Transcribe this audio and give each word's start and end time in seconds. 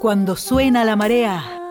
Cuando 0.00 0.36
suena 0.36 0.86
la 0.86 0.96
marea. 0.96 1.68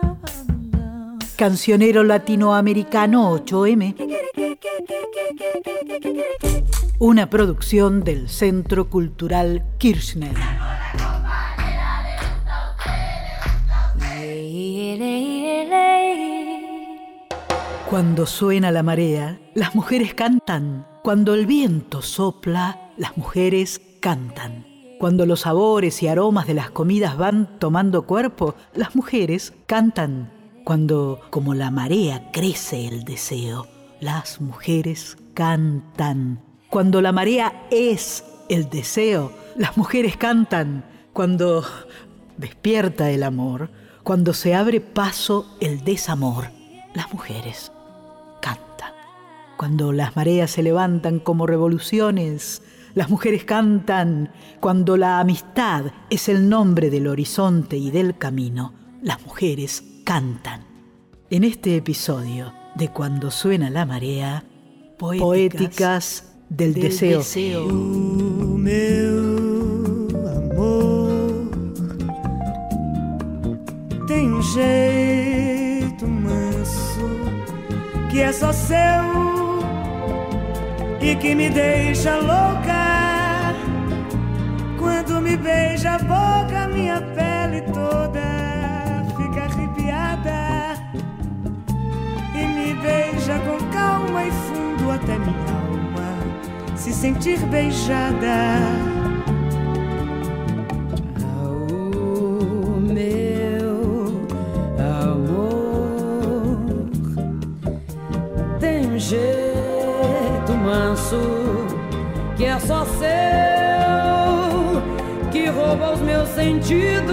Cancionero 1.34 2.04
latinoamericano 2.04 3.36
8M. 3.36 3.96
Una 7.00 7.28
producción 7.28 8.04
del 8.04 8.28
Centro 8.28 8.88
Cultural 8.88 9.64
Kirchner. 9.78 10.36
Cuando 17.90 18.24
suena 18.24 18.70
la 18.70 18.84
marea, 18.84 19.40
las 19.54 19.74
mujeres 19.74 20.14
cantan. 20.14 20.86
Cuando 21.02 21.34
el 21.34 21.46
viento 21.46 22.02
sopla, 22.02 22.92
las 22.96 23.16
mujeres 23.16 23.80
cantan. 23.98 24.75
Cuando 24.98 25.26
los 25.26 25.40
sabores 25.40 26.02
y 26.02 26.08
aromas 26.08 26.46
de 26.46 26.54
las 26.54 26.70
comidas 26.70 27.18
van 27.18 27.58
tomando 27.58 28.06
cuerpo, 28.06 28.54
las 28.74 28.96
mujeres 28.96 29.52
cantan. 29.66 30.32
Cuando, 30.64 31.20
como 31.30 31.54
la 31.54 31.70
marea, 31.70 32.30
crece 32.32 32.88
el 32.88 33.04
deseo, 33.04 33.66
las 34.00 34.40
mujeres 34.40 35.18
cantan. 35.34 36.40
Cuando 36.70 37.02
la 37.02 37.12
marea 37.12 37.66
es 37.70 38.24
el 38.48 38.70
deseo, 38.70 39.32
las 39.54 39.76
mujeres 39.76 40.16
cantan. 40.16 40.84
Cuando 41.12 41.62
despierta 42.38 43.10
el 43.10 43.22
amor, 43.22 43.70
cuando 44.02 44.32
se 44.32 44.54
abre 44.54 44.80
paso 44.80 45.56
el 45.60 45.84
desamor, 45.84 46.46
las 46.94 47.12
mujeres 47.12 47.70
cantan. 48.40 48.92
Cuando 49.58 49.92
las 49.92 50.16
mareas 50.16 50.50
se 50.50 50.62
levantan 50.62 51.18
como 51.18 51.46
revoluciones, 51.46 52.62
las 52.96 53.10
mujeres 53.10 53.44
cantan. 53.44 54.32
Cuando 54.58 54.96
la 54.96 55.20
amistad 55.20 55.84
es 56.10 56.28
el 56.28 56.48
nombre 56.48 56.90
del 56.90 57.06
horizonte 57.06 57.76
y 57.76 57.92
del 57.92 58.18
camino, 58.18 58.72
las 59.02 59.24
mujeres 59.24 59.84
cantan. 60.02 60.64
En 61.30 61.44
este 61.44 61.76
episodio 61.76 62.52
de 62.74 62.88
Cuando 62.88 63.30
suena 63.30 63.70
la 63.70 63.86
marea, 63.86 64.44
poéticas, 64.98 66.32
del, 66.48 66.74
deseo. 66.74 67.22
jeito 74.54 76.06
manso 76.06 77.08
que 78.10 78.20
é 78.20 78.32
só 78.32 78.52
seu 78.52 79.26
e 81.00 81.14
que 81.16 81.34
me 81.34 81.50
deixa 81.50 82.16
beija 85.86 85.94
a 85.94 85.98
boca, 85.98 86.68
minha 86.68 87.00
pele 87.00 87.62
toda 87.72 89.04
fica 89.16 89.44
arrepiada 89.44 90.74
e 92.34 92.46
me 92.46 92.74
beija 92.74 93.38
com 93.40 93.58
calma 93.70 94.24
e 94.24 94.30
fundo 94.30 94.90
até 94.90 95.18
minha 95.18 95.38
alma 95.52 96.76
se 96.76 96.92
sentir 96.92 97.38
beijada. 97.46 98.96
que 112.36 112.44
é 112.44 112.58
só 112.58 112.84
seu, 112.84 113.85
rouba 115.48 115.92
os 115.92 116.00
meus 116.00 116.28
sentidos, 116.30 117.06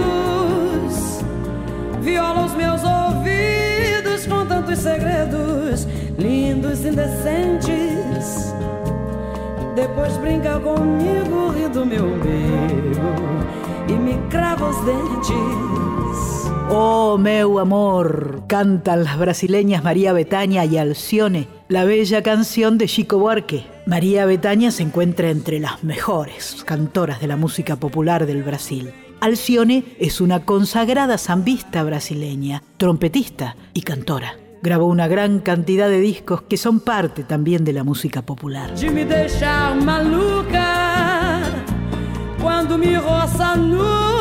viola 2.00 2.46
os 2.46 2.54
meus 2.54 2.82
ouvidos 2.82 4.26
com 4.26 4.46
tantos 4.46 4.78
segredos 4.78 5.86
lindos, 6.18 6.84
indecentes. 6.84 8.54
Depois 9.74 10.16
brinca 10.18 10.60
comigo, 10.60 11.50
ri 11.50 11.68
do 11.68 11.84
meu 11.84 12.04
umbigo 12.04 13.14
e 13.88 13.92
me 13.92 14.14
crava 14.28 14.68
os 14.68 14.76
dentes. 14.84 15.93
Oh, 16.70 17.18
meu 17.18 17.58
amor, 17.58 18.44
cantan 18.46 19.04
las 19.04 19.18
brasileñas 19.18 19.84
María 19.84 20.12
Betania 20.12 20.64
y 20.64 20.78
Alcione 20.78 21.46
la 21.68 21.84
bella 21.84 22.22
canción 22.22 22.78
de 22.78 22.86
Chico 22.86 23.18
Buarque. 23.18 23.66
María 23.86 24.26
Betania 24.26 24.70
se 24.70 24.82
encuentra 24.82 25.30
entre 25.30 25.58
las 25.60 25.82
mejores 25.82 26.62
cantoras 26.64 27.20
de 27.20 27.26
la 27.26 27.36
música 27.36 27.76
popular 27.76 28.26
del 28.26 28.42
Brasil. 28.42 28.92
Alcione 29.20 29.84
es 29.98 30.20
una 30.20 30.44
consagrada 30.44 31.18
zambista 31.18 31.82
brasileña, 31.82 32.62
trompetista 32.76 33.56
y 33.72 33.82
cantora. 33.82 34.36
Grabó 34.62 34.86
una 34.86 35.08
gran 35.08 35.40
cantidad 35.40 35.88
de 35.88 36.00
discos 36.00 36.42
que 36.42 36.56
son 36.56 36.80
parte 36.80 37.24
también 37.24 37.64
de 37.64 37.72
la 37.72 37.84
música 37.84 38.22
popular. 38.22 38.72
me 38.80 39.04
maluca 39.84 41.42
cuando 42.40 42.76
rosa 42.76 43.56
nuga 43.56 44.13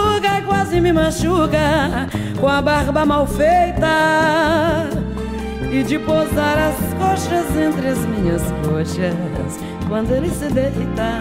quase 0.73 0.81
me 0.81 0.91
machuca 0.91 2.09
con 2.39 2.49
a 2.49 2.61
barba 2.61 3.05
mal 3.05 3.27
feita 3.27 4.89
e 5.71 5.83
de 5.83 5.99
posar 5.99 6.57
as 6.57 6.75
coxas 6.97 7.45
entre 7.55 7.89
as 7.89 7.99
minhas 8.07 8.41
coxas 8.63 9.59
quando 9.87 10.11
ele 10.15 10.29
se 10.29 10.49
deita. 10.49 11.19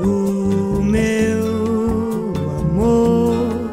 O 0.00 0.82
meu 0.82 2.32
amor, 2.62 3.70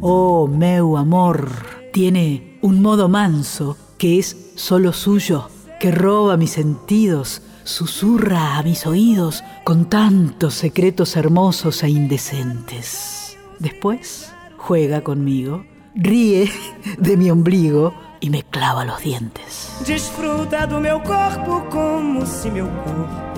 oh 0.00 0.46
meu 0.46 0.96
amor, 0.96 1.48
tiene 1.92 2.58
un 2.62 2.80
modo 2.82 3.08
manso 3.08 3.76
que 3.98 4.20
es 4.20 4.52
solo 4.54 4.92
suyo, 4.92 5.48
que 5.80 5.90
roba 5.90 6.36
mis 6.36 6.50
sentidos, 6.50 7.42
susurra 7.68 8.56
a 8.56 8.62
mis 8.62 8.86
oídos 8.86 9.44
con 9.62 9.84
tantos 9.84 10.54
secretos 10.54 11.16
hermosos 11.16 11.82
e 11.82 11.90
indecentes. 11.90 13.36
Después 13.58 14.32
juega 14.56 15.02
conmigo, 15.02 15.64
ríe 15.94 16.50
de 16.98 17.16
mi 17.16 17.30
ombligo 17.30 17.94
y 18.20 18.30
me 18.30 18.42
clava 18.42 18.84
los 18.84 19.00
dientes. 19.02 19.70
Disfruta 19.86 20.66
do 20.66 20.80
meu 20.80 21.00
corpo 21.02 21.68
como 21.70 22.24
si 22.26 22.50
meu 22.50 22.66
corpo 22.84 23.28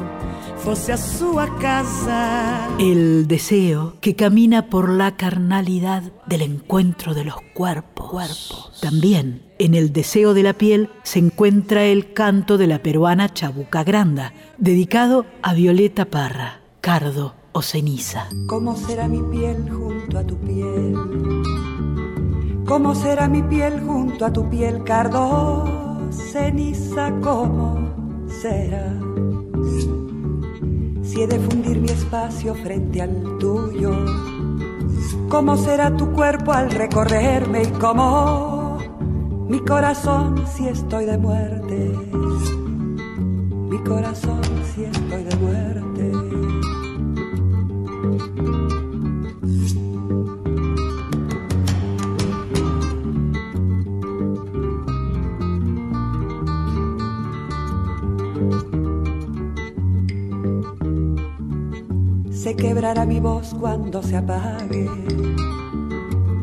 fosse 0.62 0.92
a 0.92 0.97
sua 0.97 1.48
casa. 1.58 2.68
El 2.78 3.26
deseo 3.26 3.97
que 4.00 4.14
camina 4.14 4.68
por 4.68 4.91
la 4.91 5.16
carnalidad 5.16 6.02
del 6.26 6.42
encuentro 6.42 7.14
de 7.14 7.24
los 7.24 7.36
cuerpos. 7.54 8.08
cuerpos. 8.10 8.80
También 8.80 9.49
en 9.60 9.75
el 9.75 9.93
deseo 9.93 10.32
de 10.32 10.43
la 10.43 10.54
piel 10.54 10.88
se 11.03 11.19
encuentra 11.19 11.84
el 11.84 12.15
canto 12.15 12.56
de 12.56 12.66
la 12.66 12.82
peruana 12.82 13.28
Chabuca 13.28 13.84
Granda, 13.84 14.32
dedicado 14.56 15.26
a 15.43 15.53
Violeta 15.53 16.06
Parra, 16.06 16.62
Cardo 16.81 17.34
o 17.53 17.60
ceniza. 17.60 18.26
¿Cómo 18.48 18.75
será 18.75 19.06
mi 19.06 19.21
piel 19.31 19.69
junto 19.69 20.19
a 20.19 20.25
tu 20.25 20.38
piel? 20.38 20.94
¿Cómo 22.65 22.94
será 22.94 23.28
mi 23.28 23.43
piel 23.43 23.81
junto 23.81 24.25
a 24.25 24.32
tu 24.32 24.48
piel, 24.48 24.82
cardo? 24.82 26.09
Ceniza, 26.10 27.12
¿cómo 27.21 28.27
será? 28.41 28.98
Si 31.03 31.21
he 31.21 31.27
de 31.27 31.38
fundir 31.38 31.81
mi 31.81 31.91
espacio 31.91 32.54
frente 32.54 33.03
al 33.03 33.37
tuyo, 33.38 33.92
¿cómo 35.28 35.59
será 35.59 35.94
tu 35.94 36.12
cuerpo 36.12 36.53
al 36.53 36.71
recorrerme 36.71 37.65
y 37.65 37.66
cómo 37.72 38.59
mi 39.50 39.58
corazón 39.58 40.46
si 40.46 40.68
estoy 40.68 41.06
de 41.06 41.18
muerte? 41.18 41.92
Mi 43.68 43.78
corazón 43.78 44.40
si 44.72 44.84
estoy 44.84 45.24
de 45.24 45.36
muerte. 45.36 46.12
Se 62.30 62.54
quebrará 62.54 63.04
mi 63.04 63.18
voz 63.18 63.53
cuando 63.58 64.00
se 64.00 64.16
apague, 64.16 64.88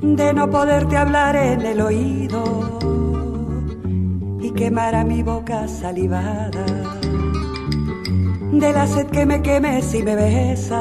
de 0.01 0.33
no 0.33 0.49
poderte 0.49 0.97
hablar 0.97 1.35
en 1.35 1.61
el 1.61 1.81
oído 1.81 2.79
y 4.41 4.49
quemará 4.51 5.03
mi 5.03 5.21
boca 5.23 5.67
salivada, 5.67 6.65
de 8.51 8.73
la 8.73 8.87
sed 8.87 9.07
que 9.07 9.25
me 9.25 9.41
queme 9.41 9.81
si 9.81 10.03
me 10.03 10.15
besas, 10.15 10.77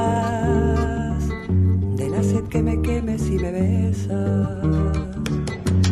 de 1.95 2.09
la 2.09 2.23
sed 2.23 2.43
que 2.45 2.61
me 2.61 2.81
queme 2.81 3.17
si 3.17 3.37
me 3.37 3.51
besas. 3.51 4.67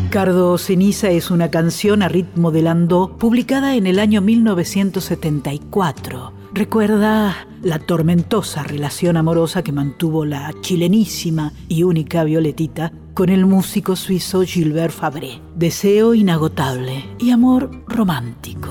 Cardo 0.09 0.57
Ceniza 0.57 1.09
es 1.09 1.31
una 1.31 1.51
canción 1.51 2.01
a 2.01 2.07
ritmo 2.07 2.51
de 2.51 2.61
landó 2.61 3.17
publicada 3.17 3.75
en 3.75 3.85
el 3.85 3.99
año 3.99 4.21
1974 4.21 6.34
recuerda 6.55 7.47
la 7.61 7.79
tormentosa 7.79 8.63
relación 8.63 9.17
amorosa 9.17 9.61
que 9.61 9.73
mantuvo 9.73 10.23
la 10.23 10.53
chilenísima 10.61 11.51
y 11.67 11.83
única 11.83 12.23
Violetita 12.23 12.93
con 13.13 13.27
el 13.27 13.45
músico 13.45 13.97
suizo 13.97 14.41
Gilbert 14.43 14.93
Fabré. 14.93 15.41
Deseo 15.53 16.13
inagotable 16.13 17.03
y 17.19 17.31
amor 17.31 17.69
romántico. 17.87 18.69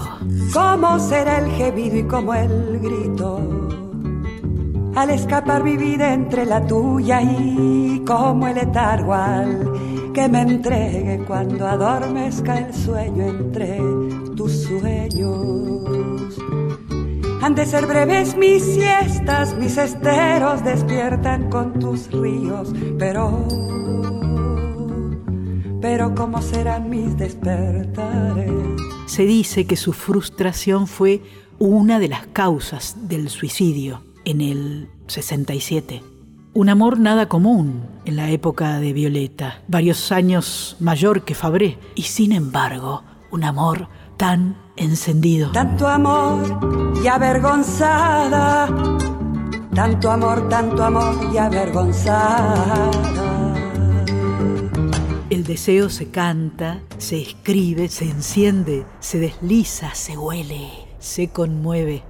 ¿Cómo 0.55 0.99
será 0.99 1.39
el 1.41 1.51
gemido 1.53 1.99
y 1.99 2.05
cómo 2.05 2.33
el 2.35 2.81
grito? 2.81 3.69
Al 4.97 5.11
escapar 5.11 5.63
mi 5.63 5.77
vida 5.77 6.15
entre 6.15 6.47
la 6.47 6.67
tuya 6.67 7.21
y 7.21 8.03
como 8.07 8.49
el 8.49 8.55
letargo 8.55 9.15
que 10.15 10.29
me 10.29 10.41
entregue 10.41 11.23
cuando 11.27 11.67
adormezca 11.67 12.61
el 12.61 12.73
sueño 12.73 13.25
entre 13.25 13.79
tus 14.37 14.63
sueños. 14.63 16.14
Han 17.45 17.55
de 17.55 17.67
ser 17.67 17.85
breves 17.85 18.39
mis 18.39 18.63
siestas, 18.65 19.55
mis 19.59 19.77
esteros 19.77 20.65
despiertan 20.65 21.51
con 21.51 21.79
tus 21.79 22.11
ríos, 22.11 22.73
pero 22.99 23.47
pero 25.79 26.15
¿cómo 26.15 26.41
serán 26.41 26.89
mis 26.89 27.19
despertares? 27.19 28.51
Se 29.05 29.27
dice 29.27 29.67
que 29.67 29.77
su 29.77 29.93
frustración 29.93 30.87
fue 30.87 31.21
una 31.59 31.99
de 31.99 32.09
las 32.09 32.27
causas 32.29 32.97
del 33.09 33.29
suicidio 33.29 34.03
en 34.25 34.41
el 34.41 34.89
67. 35.09 36.03
Un 36.55 36.71
amor 36.71 36.99
nada 36.99 37.29
común 37.29 37.83
en 38.07 38.17
la 38.17 38.31
época 38.31 38.81
de 38.81 38.95
Violeta, 38.95 39.61
varios 39.69 40.13
años 40.13 40.79
mayor 40.81 41.25
que 41.25 41.35
Fabré, 41.35 41.77
y 41.95 42.05
sin 42.05 42.33
embargo, 42.33 43.03
un 43.31 43.45
amor 43.45 43.89
tan 44.17 44.57
encendido. 44.77 45.53
Tanto 45.53 45.89
amor 45.89 46.97
y 47.03 47.07
avergonzada, 47.07 48.69
tanto 49.75 50.11
amor, 50.11 50.49
tanto 50.49 50.85
amor 50.85 51.31
y 51.33 51.39
avergonzada 51.39 52.91
el 55.35 55.43
deseo 55.43 55.91
se 55.91 56.11
canta, 56.11 56.81
se 56.97 57.21
escribe, 57.21 57.89
se 57.89 58.05
enciende, 58.05 58.87
se 59.01 59.19
desliza, 59.19 59.95
se 59.95 60.17
huele, 60.17 60.71
se 61.01 61.29
conmueve. 61.29 62.03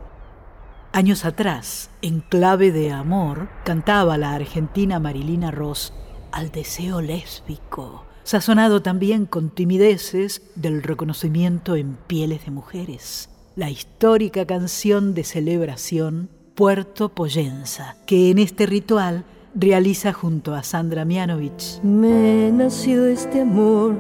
Años 0.92 1.24
atrás, 1.24 1.90
en 2.02 2.20
clave 2.20 2.70
de 2.70 2.92
amor, 2.92 3.48
cantaba 3.64 4.18
la 4.18 4.34
argentina 4.34 5.00
Marilina 5.00 5.50
Ross 5.50 5.92
al 6.30 6.52
deseo 6.52 7.00
lésbico, 7.00 8.04
sazonado 8.24 8.82
también 8.82 9.26
con 9.26 9.50
timideces 9.50 10.42
del 10.56 10.82
reconocimiento 10.82 11.76
en 11.76 11.96
pieles 12.06 12.44
de 12.46 12.50
mujeres. 12.50 13.30
La 13.54 13.70
histórica 13.70 14.44
canción 14.46 15.14
de 15.14 15.22
celebración 15.22 16.28
Puerto 16.54 17.10
Poyenza, 17.10 17.96
que 18.06 18.30
en 18.30 18.38
este 18.38 18.66
ritual 18.66 19.24
realiza 19.54 20.12
junto 20.12 20.54
a 20.54 20.62
Sandra 20.62 21.04
Mianovich. 21.04 21.80
Me 21.82 22.50
nació 22.50 23.06
este 23.06 23.42
amor 23.42 23.96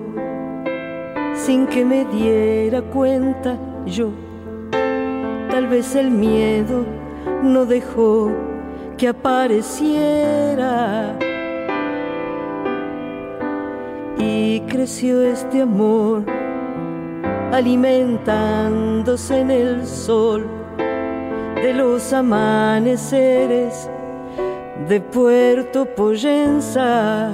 sin 1.34 1.66
que 1.66 1.84
me 1.84 2.04
diera 2.06 2.80
cuenta 2.82 3.58
yo. 3.86 4.10
Tal 5.50 5.66
vez 5.68 5.94
el 5.94 6.10
miedo 6.10 6.86
no 7.42 7.66
dejó 7.66 8.32
que 8.96 9.08
apareciera. 9.08 10.04
Y 14.26 14.60
creció 14.60 15.22
este 15.22 15.60
amor 15.60 16.24
alimentándose 17.52 19.40
en 19.40 19.50
el 19.50 19.86
sol 19.86 20.46
de 21.56 21.74
los 21.74 22.10
amaneceres 22.12 23.90
de 24.88 25.00
Puerto 25.00 25.84
Poyenza. 25.84 27.32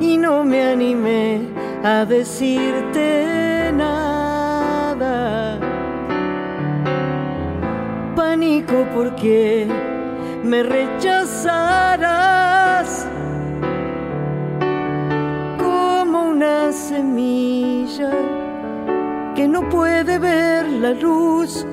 Y 0.00 0.16
no 0.16 0.42
me 0.42 0.62
animé 0.62 1.40
a 1.84 2.06
decirte 2.06 3.70
nada. 3.74 5.58
Pánico 8.16 8.86
porque 8.94 9.66
me 10.42 10.62
rechazarás 10.62 12.27
semilla 16.98 18.10
que 19.36 19.46
no 19.46 19.68
puede 19.68 20.18
ver 20.18 20.66
la 20.84 20.90
luz 20.90 21.64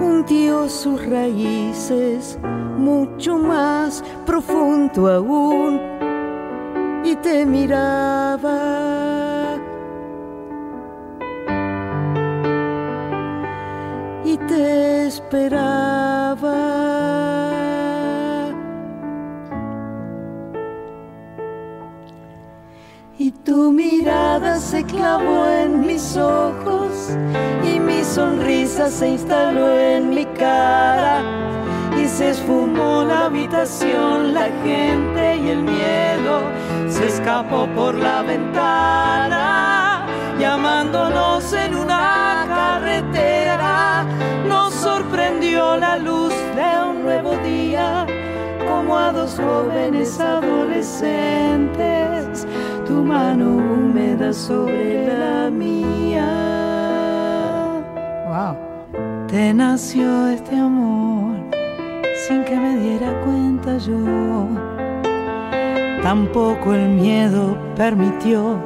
hundió 0.00 0.68
sus 0.68 0.98
raíces 1.06 2.40
mucho 2.76 3.38
más 3.38 4.02
profundo 4.26 5.06
aún 5.08 5.80
y 7.04 7.14
te 7.16 7.46
miraba 7.46 8.58
y 14.24 14.36
te 14.48 15.06
esperaba. 15.06 15.97
Tu 23.68 23.74
mirada 23.74 24.58
se 24.58 24.82
clavó 24.82 25.46
en 25.46 25.86
mis 25.86 26.16
ojos 26.16 27.10
y 27.62 27.78
mi 27.78 28.02
sonrisa 28.02 28.88
se 28.88 29.08
instaló 29.08 29.78
en 29.78 30.08
mi 30.08 30.24
cara. 30.24 31.20
Y 32.02 32.08
se 32.08 32.30
esfumó 32.30 33.04
la 33.04 33.26
habitación, 33.26 34.32
la 34.32 34.48
gente 34.64 35.36
y 35.36 35.50
el 35.50 35.64
miedo 35.64 36.40
se 36.88 37.08
escapó 37.08 37.68
por 37.76 37.94
la 37.94 38.22
ventana, 38.22 40.06
llamándonos 40.40 41.52
en 41.52 41.74
una 41.74 42.46
carretera. 42.48 44.06
Nos 44.48 44.72
sorprendió 44.72 45.76
la 45.76 45.98
luz 45.98 46.32
de 46.56 46.90
un 46.90 47.02
nuevo 47.02 47.36
día, 47.44 48.06
como 48.66 48.96
a 48.96 49.12
dos 49.12 49.38
jóvenes 49.38 50.18
adolescentes 50.18 52.37
mano 53.08 53.56
húmeda 53.56 54.32
sobre 54.34 55.06
la 55.06 55.50
mía. 55.50 56.28
Wow. 58.28 58.54
Te 59.28 59.54
nació 59.54 60.28
este 60.28 60.54
amor 60.54 61.36
sin 62.26 62.44
que 62.44 62.54
me 62.54 62.76
diera 62.76 63.10
cuenta 63.24 63.78
yo. 63.78 64.48
Tampoco 66.02 66.74
el 66.74 66.90
miedo 66.90 67.56
permitió 67.76 68.58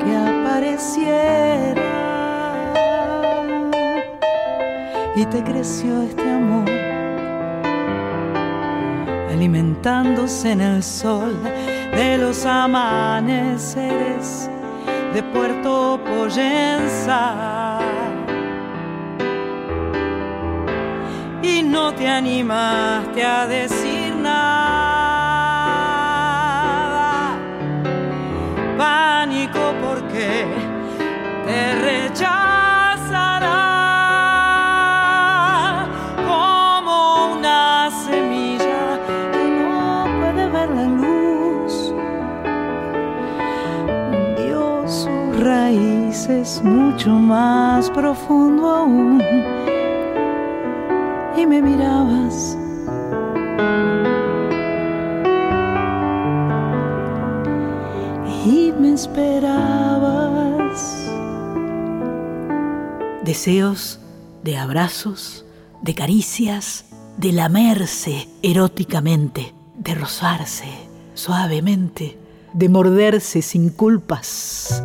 que 0.00 0.16
apareciera. 0.16 1.82
Y 5.16 5.26
te 5.26 5.42
creció 5.42 6.02
este 6.02 6.30
amor 6.30 6.70
alimentándose 9.30 10.52
en 10.52 10.60
el 10.60 10.82
sol 10.82 11.36
de 11.92 12.18
los 12.18 12.44
amaneceres 12.46 14.50
de 15.14 15.22
Puerto 15.22 16.00
Poyenza. 16.04 17.78
Y 21.42 21.62
no 21.62 21.92
te 21.92 22.08
animaste 22.08 23.24
a 23.24 23.46
decir 23.46 23.91
mucho 46.60 47.08
más 47.10 47.88
profundo 47.90 48.68
aún 48.68 49.22
y 51.36 51.46
me 51.46 51.62
mirabas. 51.62 52.58
Y 58.44 58.72
me 58.78 58.92
esperabas. 58.92 59.40
Deseos 63.24 64.00
de 64.42 64.58
abrazos, 64.58 65.46
de 65.80 65.94
caricias, 65.94 66.84
de 67.16 67.32
lamerse 67.32 68.28
eróticamente, 68.42 69.54
de 69.76 69.94
rozarse 69.94 70.66
suavemente, 71.14 72.18
de 72.52 72.68
morderse 72.68 73.40
sin 73.42 73.70
culpas 73.70 74.82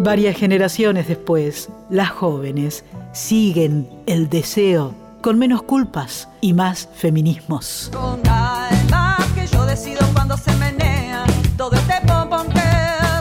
Varias 0.00 0.36
generaciones 0.36 1.08
después, 1.08 1.70
las 1.90 2.10
jóvenes 2.10 2.84
siguen 3.12 3.88
el 4.06 4.28
deseo 4.28 4.94
con 5.20 5.40
menos 5.40 5.62
culpas 5.62 6.28
y 6.40 6.52
más 6.52 6.88
feminismos. 6.94 7.90
Con 7.92 8.20
calma 8.20 9.18
que 9.34 9.44
yo 9.48 9.66
decido 9.66 10.00
cuando 10.14 10.36
se 10.36 10.54
menea 10.54 11.24
todo 11.56 11.74
este 11.74 11.94
pompón 12.06 12.46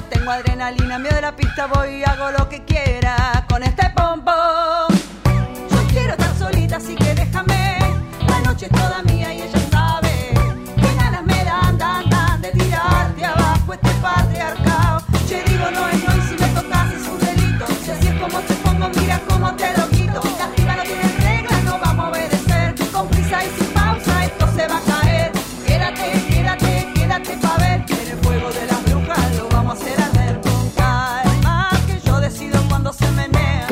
tengo 0.07 0.29
adrenalina, 0.29 1.00
miedo 1.00 1.15
de 1.15 1.22
la 1.22 1.36
pista, 1.36 1.65
voy 1.65 1.96
y 1.96 2.03
hago 2.03 2.29
lo 2.38 2.48
que 2.48 2.63
quiera 2.63 3.43
con 3.50 3.63
este 3.63 3.89
pompón. 3.96 4.96
Yo 5.72 5.77
quiero 5.89 6.12
estar 6.12 6.38
solita, 6.38 6.77
así 6.77 6.96
que 6.96 7.15
déjame, 7.15 7.79
la 8.27 8.41
noche 8.41 8.69
toda 8.69 9.01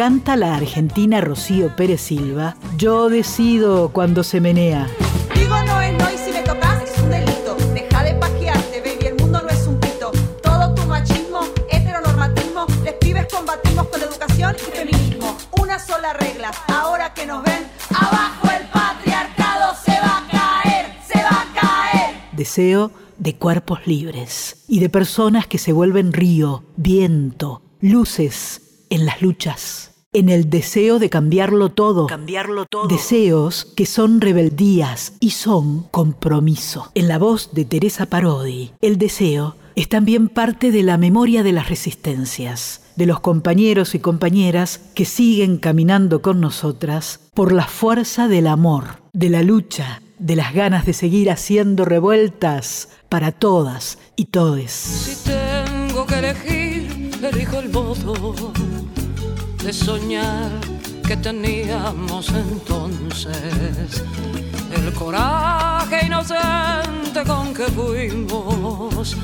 Canta 0.05 0.35
la 0.35 0.55
argentina 0.55 1.19
Rocío 1.19 1.75
Pérez 1.75 1.99
Silva, 1.99 2.57
Yo 2.77 3.09
decido 3.09 3.89
cuando 3.89 4.23
se 4.23 4.39
menea. 4.39 4.87
Digo 5.33 5.55
no 5.65 5.81
es 5.81 5.97
no 5.97 6.11
y 6.11 6.17
si 6.19 6.31
me 6.31 6.43
tocas 6.43 6.83
es 6.83 7.01
un 7.01 7.09
delito. 7.09 7.57
Deja 7.73 8.03
de 8.03 8.13
pajearte, 8.13 8.81
baby, 8.81 9.07
el 9.07 9.15
mundo 9.15 9.41
no 9.41 9.49
es 9.49 9.65
un 9.65 9.79
pito. 9.79 10.11
Todo 10.43 10.75
tu 10.75 10.83
machismo, 10.83 11.39
heteronormatismo, 11.71 12.67
les 12.83 12.93
pibes 12.93 13.25
combatimos 13.33 13.87
con 13.87 13.99
educación 13.99 14.55
y 14.55 14.77
feminismo. 14.77 15.35
Una 15.59 15.79
sola 15.79 16.13
regla, 16.13 16.51
ahora 16.67 17.11
que 17.15 17.25
nos 17.25 17.41
ven, 17.41 17.63
abajo 17.89 18.47
el 18.59 18.67
patriarcado 18.67 19.73
se 19.83 19.91
va 19.93 20.19
a 20.19 20.27
caer, 20.29 20.85
se 21.03 21.17
va 21.17 21.31
a 21.31 21.59
caer. 21.59 22.15
Deseo 22.33 22.91
de 23.17 23.37
cuerpos 23.37 23.87
libres 23.87 24.65
y 24.67 24.81
de 24.81 24.89
personas 24.89 25.47
que 25.47 25.57
se 25.57 25.73
vuelven 25.73 26.13
río, 26.13 26.63
viento, 26.75 27.63
luces 27.81 28.61
en 28.91 29.07
las 29.07 29.23
luchas. 29.23 29.94
En 30.15 30.29
el 30.29 30.49
deseo 30.49 30.97
de 30.97 31.09
cambiarlo 31.09 31.73
todo. 31.73 32.07
Cambiarlo 32.07 32.65
todo. 32.65 32.87
Deseos 32.87 33.65
que 33.75 33.85
son 33.85 34.21
rebeldías 34.21 35.11
y 35.19 35.31
son 35.31 35.87
compromiso. 35.91 36.89
En 36.95 37.09
la 37.09 37.19
voz 37.19 37.49
de 37.51 37.65
Teresa 37.65 38.05
Parodi, 38.05 38.71
el 38.79 38.97
deseo 38.97 39.57
es 39.75 39.89
también 39.89 40.29
parte 40.29 40.71
de 40.71 40.83
la 40.83 40.97
memoria 40.97 41.43
de 41.43 41.51
las 41.51 41.67
resistencias, 41.67 42.79
de 42.95 43.07
los 43.07 43.19
compañeros 43.19 43.93
y 43.93 43.99
compañeras 43.99 44.79
que 44.93 45.03
siguen 45.03 45.57
caminando 45.57 46.21
con 46.21 46.39
nosotras 46.39 47.19
por 47.33 47.51
la 47.51 47.67
fuerza 47.67 48.29
del 48.29 48.47
amor, 48.47 49.01
de 49.11 49.29
la 49.29 49.41
lucha, 49.41 50.01
de 50.17 50.37
las 50.37 50.53
ganas 50.53 50.85
de 50.85 50.93
seguir 50.93 51.29
haciendo 51.29 51.83
revueltas 51.83 52.87
para 53.09 53.33
todas 53.33 53.97
y 54.15 54.27
todes. 54.27 54.71
Si 54.71 55.29
tengo 55.29 56.05
que 56.05 56.19
elegir, 56.19 57.11
elijo 57.21 57.59
el 57.59 57.67
modo 57.67 58.53
de 59.65 59.73
soñar 59.73 60.51
que 61.07 61.17
teníamos 61.17 62.29
entonces. 62.29 64.03
El 64.75 64.93
coraje 64.93 66.05
inocente 66.05 67.23
con 67.25 67.51
que 67.51 67.63
fuimos 67.63 69.17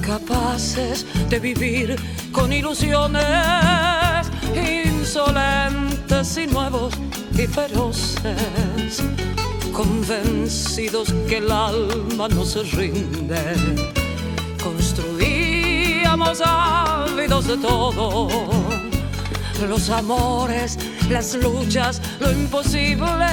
capaces 0.00 1.04
de 1.28 1.38
vivir 1.40 1.96
con 2.30 2.52
ilusiones 2.52 4.30
insolentes 4.54 6.38
y 6.38 6.46
nuevos 6.46 6.94
y 7.32 7.46
feroces. 7.48 9.02
Convencidos 9.72 11.12
que 11.28 11.38
el 11.38 11.50
alma 11.50 12.28
no 12.28 12.44
se 12.44 12.62
rinde, 12.62 13.42
construíamos 14.62 16.40
ávidos 16.44 17.48
de 17.48 17.56
todo 17.56 18.61
los 19.66 19.90
amores, 19.90 20.78
las 21.08 21.34
luchas, 21.34 22.00
lo 22.20 22.32
imposible. 22.32 23.26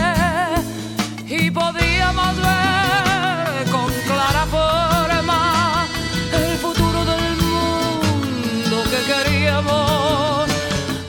Y 1.27 1.51
podíamos 1.51 2.36
ver 2.38 3.69
con 3.71 3.91
clara 4.05 4.45
forma 4.45 5.88
el 6.33 6.57
futuro 6.57 7.05
del 7.05 7.38
mundo 7.38 8.83
que 8.91 9.00
queríamos. 9.12 10.50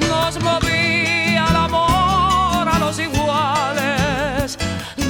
Nos 0.09 0.39
movía 0.43 1.47
el 1.49 1.57
amor 1.57 2.69
a 2.69 2.79
los 2.79 2.99
iguales, 2.99 4.59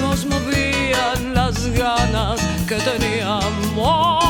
nos 0.01 0.25
movían 0.27 1.35
las 1.35 1.67
ganas 1.73 2.41
que 2.69 2.77
teníamos. 2.77 4.21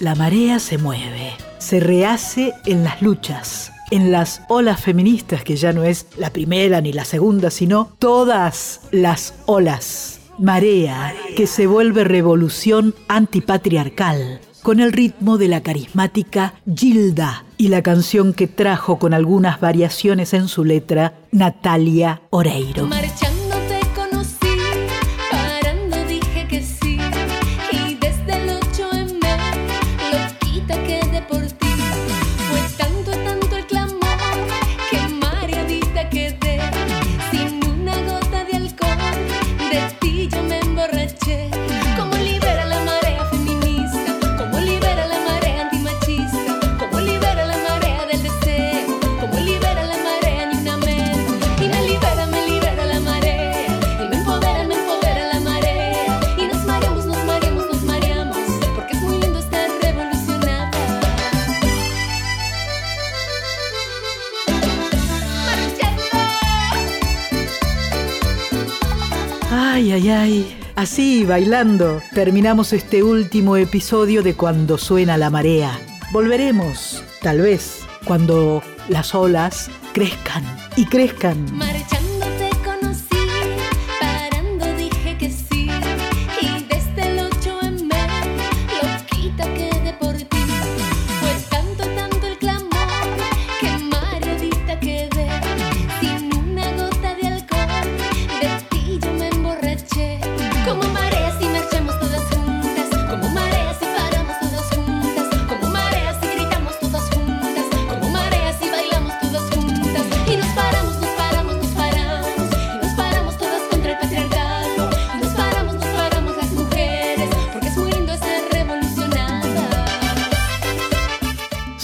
La 0.00 0.14
marea 0.14 0.58
se 0.58 0.78
mueve, 0.78 1.36
se 1.58 1.80
rehace 1.80 2.54
en 2.64 2.84
las 2.84 3.02
luchas, 3.02 3.72
en 3.90 4.12
las 4.12 4.42
olas 4.48 4.80
feministas, 4.80 5.44
que 5.44 5.56
ya 5.56 5.72
no 5.72 5.84
es 5.84 6.06
la 6.16 6.30
primera 6.30 6.80
ni 6.80 6.92
la 6.92 7.04
segunda, 7.04 7.50
sino 7.50 7.92
todas 7.98 8.80
las 8.90 9.34
olas. 9.46 10.20
Marea 10.38 11.14
que 11.34 11.46
se 11.46 11.66
vuelve 11.66 12.04
revolución 12.04 12.94
antipatriarcal, 13.08 14.40
con 14.62 14.80
el 14.80 14.92
ritmo 14.92 15.38
de 15.38 15.48
la 15.48 15.62
carismática 15.62 16.54
Gilda 16.74 17.44
y 17.56 17.68
la 17.68 17.82
canción 17.82 18.34
que 18.34 18.46
trajo 18.46 18.98
con 18.98 19.14
algunas 19.14 19.60
variaciones 19.60 20.34
en 20.34 20.48
su 20.48 20.64
letra 20.64 21.14
Natalia 21.32 22.20
Oreiro. 22.30 22.88
Así, 70.96 71.26
bailando, 71.26 72.00
terminamos 72.14 72.72
este 72.72 73.02
último 73.02 73.58
episodio 73.58 74.22
de 74.22 74.34
Cuando 74.34 74.78
suena 74.78 75.18
la 75.18 75.28
marea. 75.28 75.78
Volveremos, 76.10 77.04
tal 77.20 77.42
vez, 77.42 77.80
cuando 78.06 78.62
las 78.88 79.14
olas 79.14 79.70
crezcan 79.92 80.42
y 80.74 80.86
crezcan. 80.86 81.44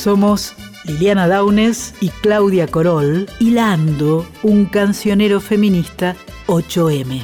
Somos 0.02 0.54
Liliana 0.84 1.28
Daunes 1.28 1.94
y 2.00 2.08
Claudia 2.08 2.66
Corol, 2.66 3.28
hilando 3.38 4.26
un 4.42 4.64
cancionero 4.64 5.40
feminista 5.40 6.16
8M. 6.48 7.22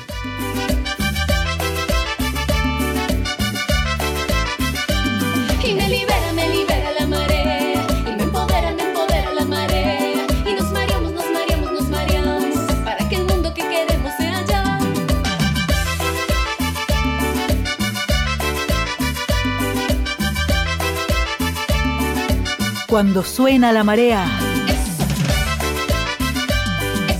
Cuando 22.98 23.22
suena 23.22 23.70
la 23.72 23.84
marea. 23.84 24.26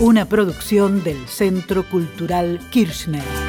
Una 0.01 0.25
producción 0.25 1.05
del 1.05 1.29
Centro 1.29 1.85
Cultural 1.85 2.59
Kirchner. 2.69 3.48